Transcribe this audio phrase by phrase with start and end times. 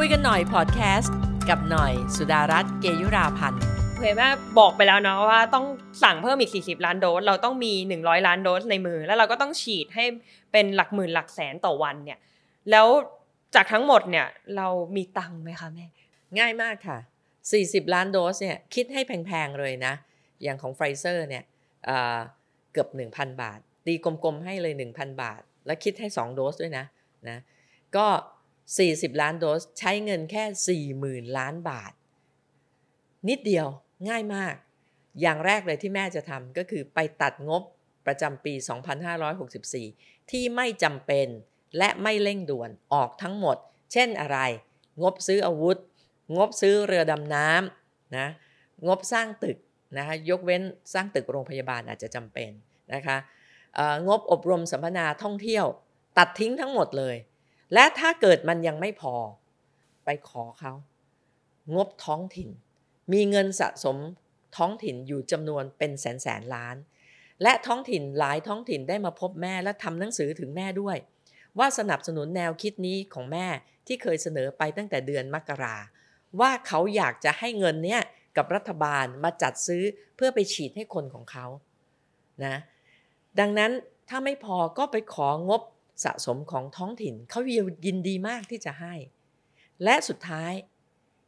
[0.00, 1.16] คุยกันหน่อยพอดแคสต์
[1.48, 3.60] กับหน่อยสุดารัตน์เกยุราพันธ์
[3.96, 4.28] เผยแม่
[4.58, 5.66] บอกไปแล้วเนาะว่าต้อง
[6.02, 10.04] สั่งเพิ่มอีก 40 ล้านโดส เราต้องมี 100 ล้านโดสในมือ แล้วเราก็ต้องฉีดให้
[10.52, 12.18] เป็นหลักหมื่นหลักแสนต่อวันเนี่ย
[12.70, 12.86] แล้ว
[13.54, 14.26] จากทั้งหมดเนี่ย
[14.56, 15.86] เรามีตังค์ไหมคะแม่
[16.38, 16.98] ง่ายมากค่ะ
[17.46, 19.94] 40 ล้านโดสเนี่ยคิดให้แพงๆเลยนะ
[20.42, 21.44] อย่างของไฟเซอร์เนี่ย
[21.84, 22.18] เอ่อ
[22.72, 26.84] เกือบ 1,000 บาท ตีกลมๆให้เลย 1,000 บาท แล้วคิดให้ 2 โดสด้วยนะ
[27.28, 27.38] นะ
[27.96, 28.06] ก็
[28.66, 30.44] 40 ล้านโดสใช้เงินแค่
[31.24, 31.92] 40,000 ล้านบาท
[33.28, 33.66] นิดเดียว
[34.08, 34.54] ง่ายมาก
[35.20, 37.62] อย่างแรกเลยที่แม่จะทำก็คือไปตัดงบ
[38.06, 38.54] ประจำปี
[39.42, 41.26] 2564 ที่ไม่จำเป็น
[41.78, 43.56] และไม่เร่งด่วนออกทั้งหมด
[43.92, 44.38] เช่นอะไร
[45.02, 45.76] งบซื้ออาวุธ
[46.36, 48.28] งบซื้อเรือดำน้ำนะ
[48.86, 49.58] งบสร้างตึก
[49.96, 50.62] นะคะยกเว้น
[50.94, 52.50] สร้างตึกโรงพยาบาลอาจจะจำเป็น
[52.94, 53.16] นะคะ
[54.08, 55.64] งบอบรมสัมมนาท่องเที่ยว
[56.18, 57.16] ตัดทิ้งทั้งหมดเลย
[57.74, 59.14] และถ้าเกิดมันยังไม่พอ
[60.04, 60.72] ไปขอเขา
[61.74, 62.50] งบท้องถิ่น
[63.12, 63.96] มีเงินสะสม
[64.56, 66.76] ท้องถิ่นอยู่จำนวนเป็นแสนแสนล้าน
[67.42, 70.96] และท้องถิ่นหลายท้องถิ่นได้มาพบแม่และทำหนังสือถึงแม่ด้วย
[71.58, 73.46] ว่าสนับสนุนแนวคิดนี้ของแม่
[73.86, 75.76] ที่เคยเสนอไปตั้งแต่เดือนมกรา
[76.40, 78.00] ว่าเขาอยากจะให้เงินเนี้ย
[78.36, 79.82] กับรัฐบาลมาจัดซื้อ
[80.16, 81.46] เพื่อไปฉีดให้คนของเขา
[82.44, 82.56] นะ
[83.40, 83.72] ดังนั้น
[84.08, 85.62] ถ้าไม่พอก็ไปของบ
[86.04, 87.40] สะสมของท้องถิ่นเขา
[87.86, 88.94] ยินดีมากที่จะให้
[89.84, 90.52] และสุดท้าย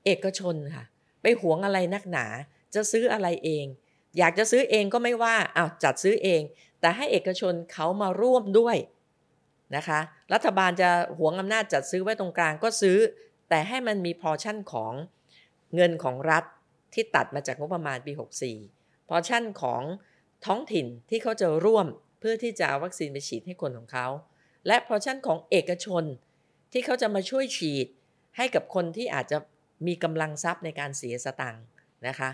[0.05, 0.85] เอกชนค่ะ
[1.23, 2.27] ไปหวงอะไรนักหนา
[2.75, 3.67] จะซื้ออะไรเอง
[4.19, 6.43] อยากจะซื้อเองก็ไม่ว่าอ้าวจัดซื้อเอง
[6.81, 8.77] แต่ให้เอกชนเขามาร่วมด้วย
[9.77, 10.01] นะคะ
[10.33, 12.99] รัฐบาลจะหวงอำนาจจัดซื้อไว้ตรงกลางก็ซื้อ
[13.49, 14.93] แต่ให้มันมีพอชั่นของ
[15.75, 16.45] เงินของรัฐ
[16.95, 18.13] ที่ตัดมาจากงบประมาณปี
[18.61, 19.83] 64 พอชั่นของ
[20.47, 21.87] ท้องถิ่นที่เขาจะร่วม
[22.21, 24.07] เพื่อที่จะวัคซีนไปฉีดให้คนของเขา
[24.67, 26.05] และพอชั่นของเอกชน
[26.73, 27.87] ที่เขาจะมาช่วยฉีด
[28.37, 29.39] ให้กับคนที่อาจจะ
[29.87, 31.65] มีกำลังทรัพย์ในการเสียสตังค์
[32.07, 32.31] นะคะ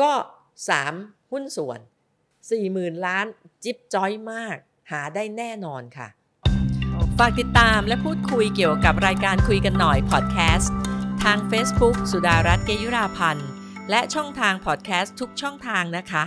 [0.00, 0.12] ก็
[0.76, 1.80] 3 หุ้นส่วน
[2.42, 3.26] 40,000 ล้าน
[3.64, 4.56] จิ๊บจ้อยมาก
[4.90, 6.08] หาได้แน่นอนค่ะ
[7.18, 10.74] ฝากติดตามและพูดคุยเกี่ยวกับรายการคุยกันหน่อยพอดแคสต์
[11.22, 13.48] ทาง Facebook สุดารัตน์เกยุราพันธ์
[13.90, 16.24] และช่องทางพอดแคสต์ทุกช่องทางนะคะ